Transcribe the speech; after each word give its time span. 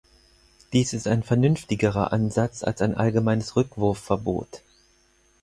Dies 0.73 0.93
ist 0.93 1.05
ein 1.07 1.21
vernünftigerer 1.21 2.11
Ansatz 2.11 2.63
als 2.63 2.81
ein 2.81 2.95
allgemeines 2.95 3.55
Rückwurfverbot. 3.55 4.63